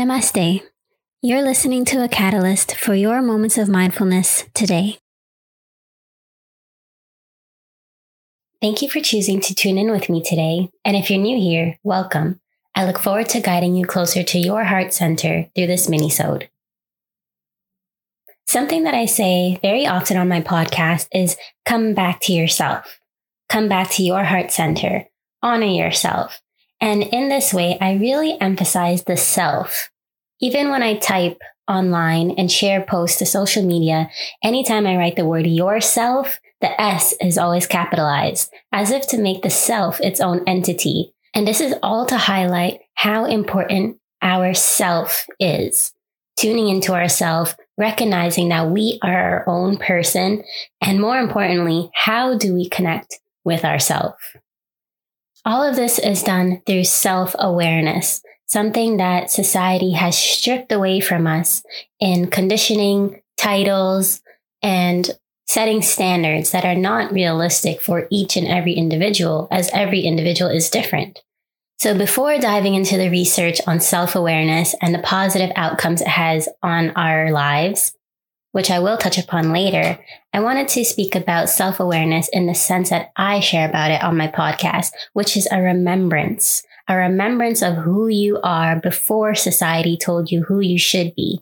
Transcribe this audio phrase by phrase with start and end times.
[0.00, 0.62] Namaste.
[1.20, 4.96] You're listening to a catalyst for your moments of mindfulness today.
[8.62, 10.70] Thank you for choosing to tune in with me today.
[10.86, 12.40] And if you're new here, welcome.
[12.74, 16.48] I look forward to guiding you closer to your heart center through this mini-sode.
[18.46, 21.36] Something that I say very often on my podcast is
[21.66, 23.00] come back to yourself.
[23.50, 25.04] Come back to your heart center.
[25.42, 26.40] Honor yourself.
[26.82, 29.89] And in this way, I really emphasize the self.
[30.40, 34.10] Even when I type online and share posts to social media,
[34.42, 39.42] anytime I write the word yourself, the S is always capitalized, as if to make
[39.42, 41.14] the self its own entity.
[41.34, 45.92] And this is all to highlight how important our self is.
[46.36, 50.42] Tuning into ourself, recognizing that we are our own person,
[50.80, 54.14] and more importantly, how do we connect with ourself?
[55.44, 61.26] All of this is done through self awareness, something that society has stripped away from
[61.26, 61.62] us
[62.00, 64.20] in conditioning, titles,
[64.62, 65.10] and
[65.46, 70.68] setting standards that are not realistic for each and every individual, as every individual is
[70.68, 71.20] different.
[71.78, 76.48] So, before diving into the research on self awareness and the positive outcomes it has
[76.62, 77.94] on our lives,
[78.52, 79.98] which I will touch upon later,
[80.34, 84.02] I wanted to speak about self awareness in the sense that I share about it
[84.02, 89.96] on my podcast, which is a remembrance, a remembrance of who you are before society
[89.96, 91.40] told you who you should be.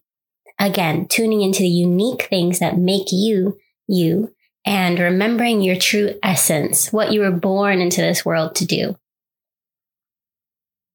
[0.58, 6.92] Again, tuning into the unique things that make you you and remembering your true essence,
[6.92, 8.96] what you were born into this world to do.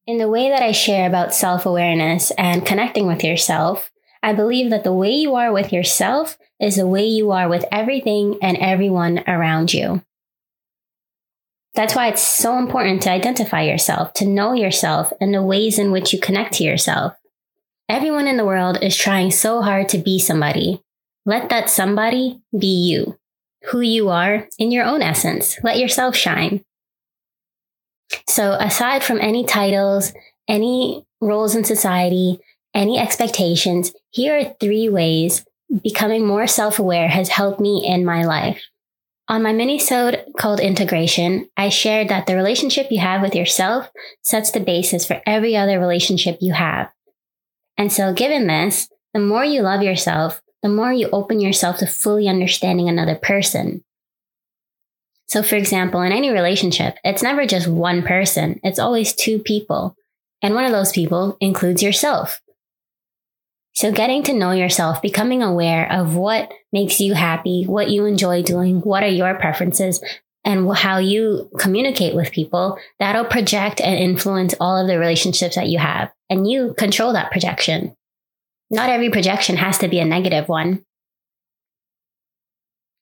[0.05, 3.89] In the way that I share about self awareness and connecting with yourself,
[4.21, 7.65] I believe that the way you are with yourself is the way you are with
[7.71, 10.03] everything and everyone around you.
[11.75, 15.91] That's why it's so important to identify yourself, to know yourself and the ways in
[15.91, 17.15] which you connect to yourself.
[17.89, 20.81] Everyone in the world is trying so hard to be somebody.
[21.25, 23.17] Let that somebody be you,
[23.71, 25.57] who you are in your own essence.
[25.63, 26.63] Let yourself shine.
[28.27, 30.13] So, aside from any titles,
[30.47, 32.39] any roles in society,
[32.73, 35.45] any expectations, here are three ways
[35.83, 38.61] becoming more self aware has helped me in my life.
[39.29, 43.89] On my mini-sode called Integration, I shared that the relationship you have with yourself
[44.21, 46.91] sets the basis for every other relationship you have.
[47.77, 51.87] And so, given this, the more you love yourself, the more you open yourself to
[51.87, 53.83] fully understanding another person.
[55.27, 59.95] So, for example, in any relationship, it's never just one person, it's always two people.
[60.41, 62.41] And one of those people includes yourself.
[63.73, 68.43] So getting to know yourself, becoming aware of what makes you happy, what you enjoy
[68.43, 70.01] doing, what are your preferences,
[70.45, 75.69] and how you communicate with people, that'll project and influence all of the relationships that
[75.69, 76.11] you have.
[76.29, 77.95] And you control that projection.
[78.69, 80.85] Not every projection has to be a negative one.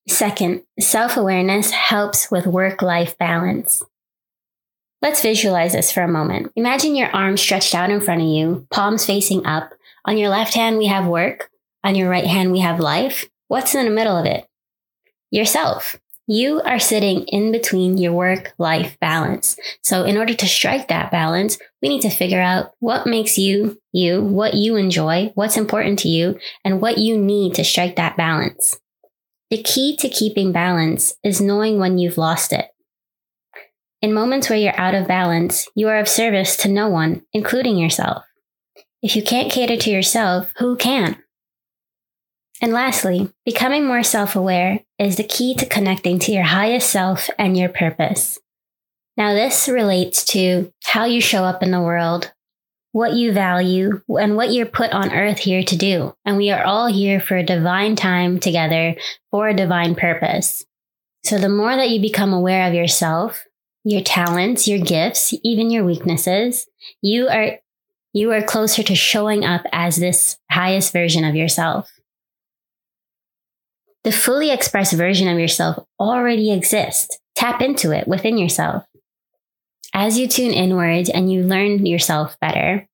[0.08, 3.84] Second, self awareness helps with work life balance.
[5.02, 6.52] Let's visualize this for a moment.
[6.56, 9.74] Imagine your arms stretched out in front of you, palms facing up,
[10.06, 11.50] on your left hand, we have work.
[11.84, 13.26] On your right hand, we have life.
[13.48, 14.46] What's in the middle of it?
[15.32, 15.96] Yourself.
[16.28, 19.58] You are sitting in between your work life balance.
[19.82, 23.82] So, in order to strike that balance, we need to figure out what makes you
[23.92, 28.16] you, what you enjoy, what's important to you, and what you need to strike that
[28.16, 28.80] balance.
[29.50, 32.68] The key to keeping balance is knowing when you've lost it.
[34.02, 37.76] In moments where you're out of balance, you are of service to no one, including
[37.78, 38.24] yourself.
[39.02, 41.18] If you can't cater to yourself, who can?
[42.62, 47.28] And lastly, becoming more self aware is the key to connecting to your highest self
[47.40, 48.38] and your purpose.
[49.18, 52.32] Now, this relates to how you show up in the world,
[52.92, 56.16] what you value, and what you're put on earth here to do.
[56.24, 58.96] And we are all here for a divine time together
[59.32, 60.64] for a divine purpose.
[61.24, 63.46] So, the more that you become aware of yourself,
[63.84, 66.68] your talents, your gifts, even your weaknesses,
[67.02, 67.58] you are
[68.14, 71.90] you are closer to showing up as this highest version of yourself.
[74.04, 77.18] The fully expressed version of yourself already exists.
[77.36, 78.86] Tap into it within yourself.
[79.94, 82.88] As you tune inward and you learn yourself better,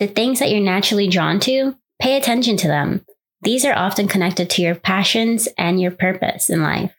[0.00, 3.04] the things that you're naturally drawn to, pay attention to them.
[3.42, 6.94] These are often connected to your passions and your purpose in life.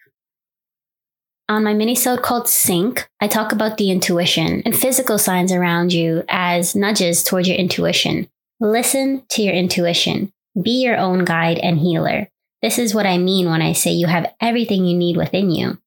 [1.50, 5.92] On my mini minisode called Sync, I talk about the intuition and physical signs around
[5.92, 8.30] you as nudges towards your intuition.
[8.62, 10.32] Listen to your intuition.
[10.62, 12.30] Be your own guide and healer.
[12.62, 15.80] This is what I mean when I say you have everything you need within you.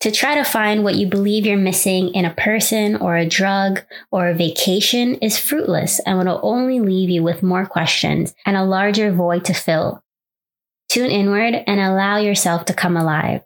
[0.00, 3.82] To try to find what you believe you're missing in a person or a drug
[4.10, 8.64] or a vacation is fruitless and will only leave you with more questions and a
[8.64, 10.02] larger void to fill.
[10.88, 13.42] Tune inward and allow yourself to come alive.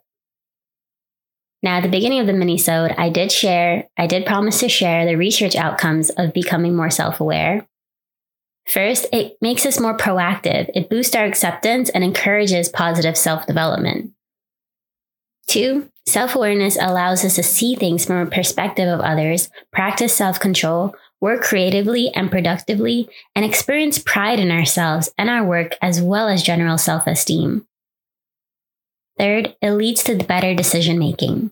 [1.63, 5.05] Now, at the beginning of the minisode, I did share, I did promise to share
[5.05, 7.67] the research outcomes of becoming more self-aware.
[8.67, 10.69] First, it makes us more proactive.
[10.75, 14.11] It boosts our acceptance and encourages positive self-development.
[15.47, 20.39] Two, self awareness allows us to see things from a perspective of others, practice self
[20.39, 26.27] control, work creatively and productively, and experience pride in ourselves and our work as well
[26.27, 27.65] as general self esteem.
[29.17, 31.51] Third, it leads to better decision making.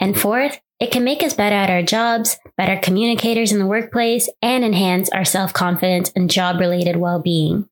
[0.00, 4.28] And fourth, it can make us better at our jobs, better communicators in the workplace,
[4.40, 7.68] and enhance our self confidence and job related well being.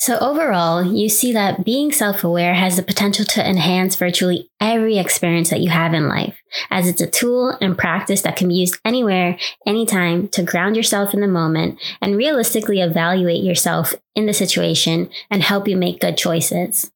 [0.00, 4.98] So, overall, you see that being self aware has the potential to enhance virtually every
[4.98, 6.36] experience that you have in life,
[6.70, 11.14] as it's a tool and practice that can be used anywhere, anytime to ground yourself
[11.14, 16.16] in the moment and realistically evaluate yourself in the situation and help you make good
[16.16, 16.92] choices.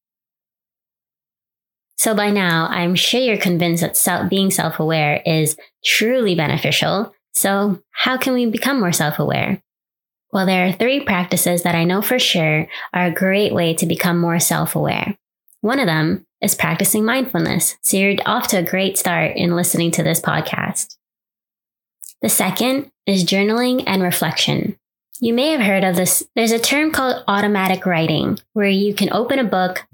[2.03, 5.55] So, by now, I'm sure you're convinced that self- being self aware is
[5.85, 7.15] truly beneficial.
[7.31, 9.63] So, how can we become more self aware?
[10.33, 13.85] Well, there are three practices that I know for sure are a great way to
[13.85, 15.17] become more self aware.
[15.61, 17.77] One of them is practicing mindfulness.
[17.83, 20.97] So you're off to a great start in listening to this podcast.
[22.21, 24.77] The second is journaling and reflection.
[25.21, 26.27] You may have heard of this.
[26.35, 29.85] There's a term called automatic writing where you can open a book,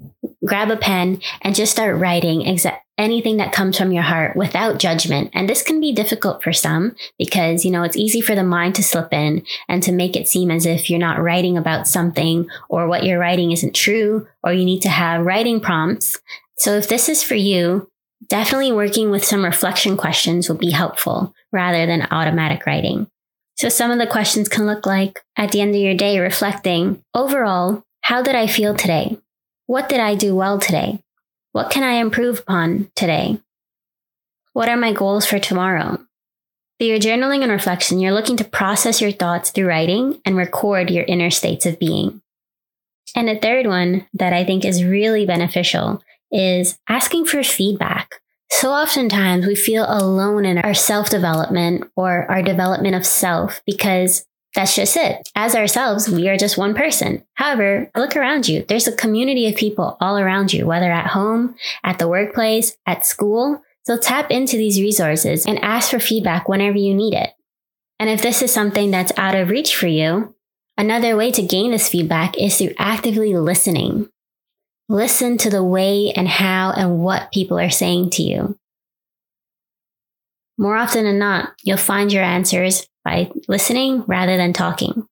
[0.44, 4.78] grab a pen, and just start writing exa- anything that comes from your heart without
[4.78, 5.30] judgment.
[5.32, 8.74] And this can be difficult for some because, you know, it's easy for the mind
[8.74, 12.46] to slip in and to make it seem as if you're not writing about something
[12.68, 16.20] or what you're writing isn't true or you need to have writing prompts.
[16.58, 17.88] So if this is for you,
[18.28, 23.08] definitely working with some reflection questions will be helpful rather than automatic writing.
[23.56, 27.02] So some of the questions can look like at the end of your day, reflecting
[27.14, 29.18] overall, how did I feel today?
[29.70, 31.00] What did I do well today?
[31.52, 33.38] What can I improve upon today?
[34.52, 36.04] What are my goals for tomorrow?
[36.80, 40.90] Through your journaling and reflection, you're looking to process your thoughts through writing and record
[40.90, 42.20] your inner states of being.
[43.14, 46.02] And a third one that I think is really beneficial
[46.32, 48.16] is asking for feedback.
[48.50, 54.26] So oftentimes we feel alone in our self development or our development of self because
[54.54, 55.28] that's just it.
[55.34, 57.22] As ourselves, we are just one person.
[57.34, 58.64] However, look around you.
[58.66, 61.54] There's a community of people all around you, whether at home,
[61.84, 63.62] at the workplace, at school.
[63.84, 67.30] So tap into these resources and ask for feedback whenever you need it.
[67.98, 70.34] And if this is something that's out of reach for you,
[70.76, 74.08] another way to gain this feedback is through actively listening.
[74.88, 78.58] Listen to the way and how and what people are saying to you.
[80.60, 85.06] More often than not, you'll find your answers by listening rather than talking.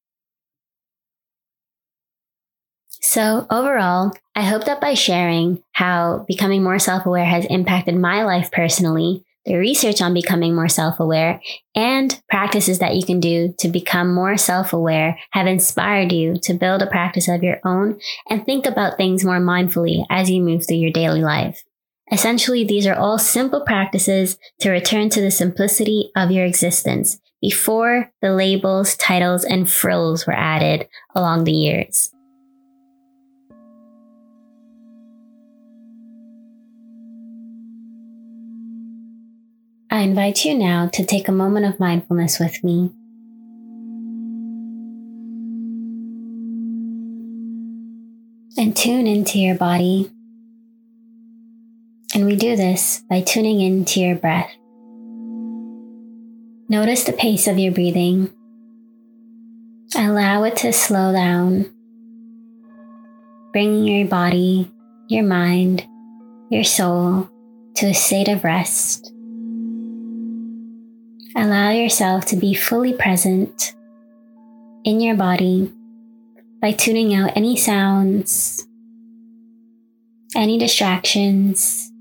[3.00, 8.24] So, overall, I hope that by sharing how becoming more self aware has impacted my
[8.24, 11.40] life personally, the research on becoming more self aware,
[11.74, 16.52] and practices that you can do to become more self aware have inspired you to
[16.52, 17.98] build a practice of your own
[18.28, 21.62] and think about things more mindfully as you move through your daily life.
[22.10, 28.10] Essentially, these are all simple practices to return to the simplicity of your existence before
[28.22, 32.10] the labels, titles, and frills were added along the years.
[39.90, 42.90] I invite you now to take a moment of mindfulness with me.
[48.56, 50.10] And tune into your body.
[52.18, 54.50] And we do this by tuning in to your breath.
[56.68, 58.30] Notice the pace of your breathing.
[59.94, 61.72] Allow it to slow down,
[63.52, 64.68] bringing your body,
[65.06, 65.86] your mind,
[66.50, 67.30] your soul
[67.76, 69.12] to a state of rest.
[71.36, 73.76] Allow yourself to be fully present
[74.82, 75.72] in your body
[76.60, 78.66] by tuning out any sounds,
[80.34, 81.92] any distractions.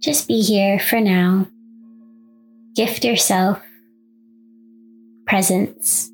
[0.00, 1.46] Just be here for now.
[2.74, 3.60] Gift yourself
[5.26, 6.10] presence.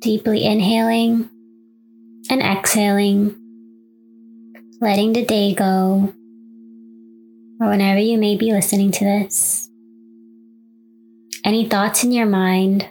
[0.00, 1.28] Deeply inhaling
[2.30, 3.36] and exhaling,
[4.80, 6.12] letting the day go,
[7.60, 9.68] or whenever you may be listening to this.
[11.44, 12.88] Any thoughts in your mind,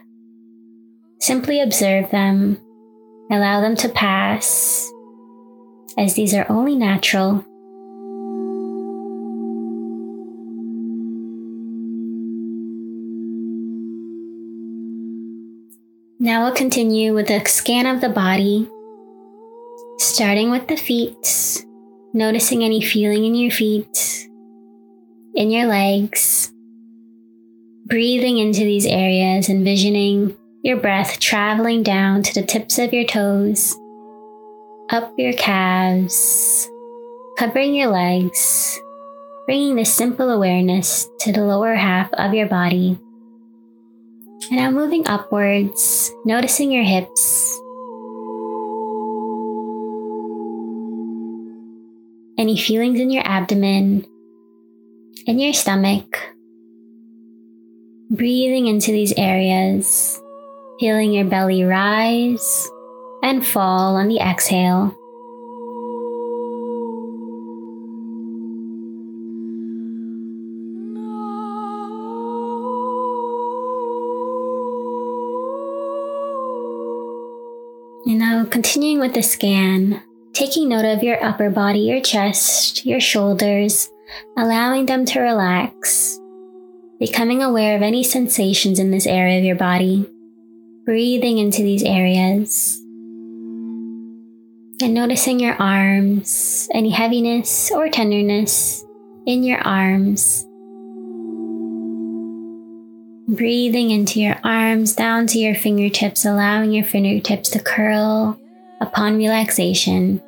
[1.20, 2.60] simply observe them,
[3.32, 4.93] allow them to pass,
[5.98, 7.46] as these are only natural.
[16.20, 18.70] Now we'll continue with a scan of the body,
[19.98, 21.66] starting with the feet,
[22.14, 24.30] noticing any feeling in your feet,
[25.36, 26.54] in your legs,
[27.88, 33.76] breathing into these areas, envisioning your breath traveling down to the tips of your toes,
[34.94, 36.70] up your calves,
[37.36, 38.80] covering your legs,
[39.48, 43.00] bringing this simple awareness to the lower half of your body.
[44.52, 47.60] And now moving upwards, noticing your hips.
[52.38, 54.06] Any feelings in your abdomen,
[55.26, 56.20] in your stomach.
[58.12, 60.22] Breathing into these areas,
[60.80, 62.70] feeling your belly rise
[63.24, 64.96] and fall on the exhale.
[78.06, 80.04] And now, continuing with the scan,
[80.34, 83.90] taking note of your upper body, your chest, your shoulders,
[84.36, 86.20] allowing them to relax,
[87.00, 90.06] becoming aware of any sensations in this area of your body,
[90.84, 92.83] breathing into these areas,
[94.82, 98.84] and noticing your arms, any heaviness or tenderness
[99.26, 100.46] in your arms.
[103.28, 108.40] Breathing into your arms down to your fingertips, allowing your fingertips to curl
[108.82, 110.22] upon relaxation.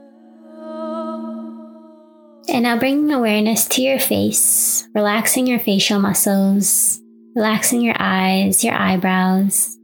[2.47, 7.01] And now bringing awareness to your face, relaxing your facial muscles,
[7.35, 9.74] relaxing your eyes, your eyebrows,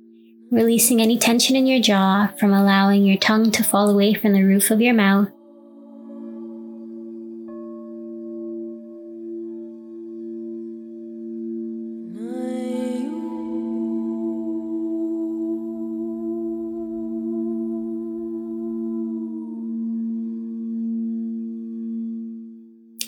[0.51, 4.43] releasing any tension in your jaw from allowing your tongue to fall away from the
[4.43, 5.29] roof of your mouth.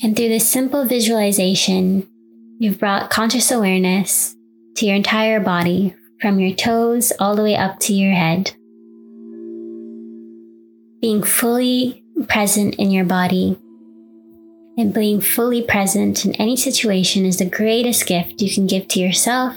[0.02, 2.08] And through this simple visualization,
[2.60, 4.36] you've brought conscious awareness
[4.76, 8.56] to your entire body from your toes all the way up to your head.
[11.02, 13.60] Being fully present in your body
[14.78, 19.02] and being fully present in any situation is the greatest gift you can give to
[19.02, 19.54] yourself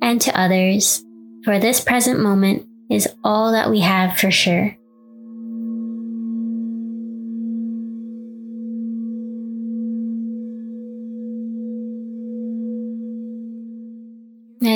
[0.00, 1.04] and to others,
[1.44, 4.74] for this present moment is all that we have for sure.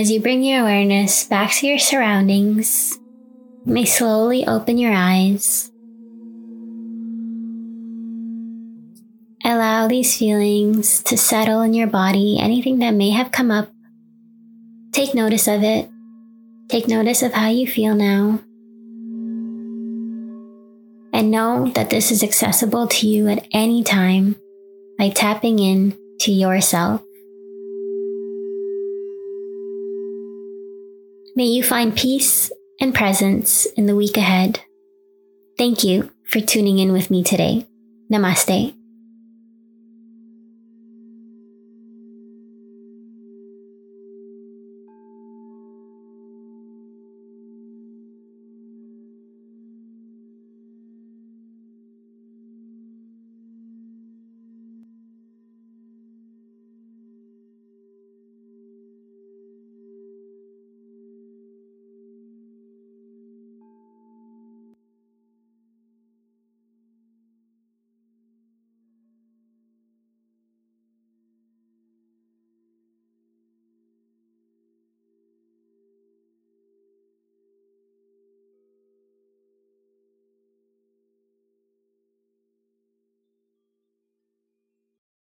[0.00, 2.99] As you bring your awareness back to your surroundings,
[3.66, 5.71] you may slowly open your eyes.
[9.45, 13.69] Allow these feelings to settle in your body, anything that may have come up.
[14.92, 15.90] Take notice of it.
[16.71, 18.40] Take notice of how you feel now.
[21.12, 24.37] And know that this is accessible to you at any time
[24.97, 27.02] by tapping in to yourself.
[31.37, 34.60] May you find peace and presence in the week ahead.
[35.56, 37.66] Thank you for tuning in with me today.
[38.10, 38.79] Namaste.